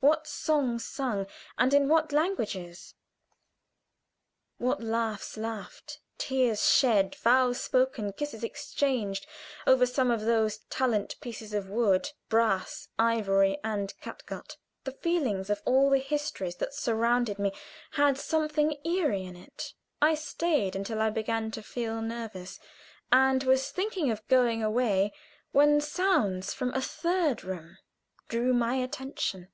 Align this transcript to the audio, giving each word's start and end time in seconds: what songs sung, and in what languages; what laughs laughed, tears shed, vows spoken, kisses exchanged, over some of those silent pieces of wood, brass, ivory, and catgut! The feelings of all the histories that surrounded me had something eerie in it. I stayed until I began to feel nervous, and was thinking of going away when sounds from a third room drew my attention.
what 0.00 0.26
songs 0.26 0.84
sung, 0.84 1.24
and 1.56 1.72
in 1.72 1.86
what 1.86 2.10
languages; 2.10 2.94
what 4.58 4.82
laughs 4.82 5.36
laughed, 5.36 6.00
tears 6.18 6.68
shed, 6.68 7.14
vows 7.14 7.60
spoken, 7.60 8.12
kisses 8.12 8.42
exchanged, 8.42 9.24
over 9.68 9.86
some 9.86 10.10
of 10.10 10.22
those 10.22 10.58
silent 10.68 11.14
pieces 11.20 11.54
of 11.54 11.70
wood, 11.70 12.10
brass, 12.28 12.88
ivory, 12.98 13.56
and 13.62 13.94
catgut! 14.00 14.56
The 14.82 14.90
feelings 14.90 15.48
of 15.48 15.62
all 15.64 15.90
the 15.90 16.00
histories 16.00 16.56
that 16.56 16.74
surrounded 16.74 17.38
me 17.38 17.52
had 17.92 18.18
something 18.18 18.74
eerie 18.84 19.22
in 19.22 19.36
it. 19.36 19.74
I 20.02 20.16
stayed 20.16 20.74
until 20.74 21.00
I 21.00 21.10
began 21.10 21.52
to 21.52 21.62
feel 21.62 22.02
nervous, 22.02 22.58
and 23.12 23.44
was 23.44 23.70
thinking 23.70 24.10
of 24.10 24.26
going 24.26 24.60
away 24.60 25.12
when 25.52 25.80
sounds 25.80 26.52
from 26.52 26.74
a 26.74 26.82
third 26.82 27.44
room 27.44 27.78
drew 28.26 28.52
my 28.52 28.74
attention. 28.74 29.50